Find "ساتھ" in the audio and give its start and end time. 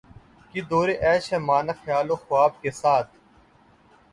2.81-3.09